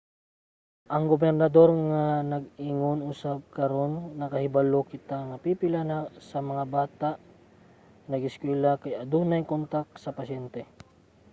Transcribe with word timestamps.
ang 0.93 1.03
gobernador 1.13 1.69
nag-ingon 2.33 2.99
usab 3.11 3.39
karon 3.57 3.91
nakahibalo 4.21 4.81
kita 4.91 5.17
nga 5.27 5.41
pipila 5.45 5.81
sa 6.29 6.39
bata 6.77 7.11
nga 7.15 7.19
nag-eskwela 8.11 8.71
kay 8.81 8.93
adunay 9.03 9.41
kontak 9.51 9.87
sa 10.03 10.15
pasyente. 10.19 10.61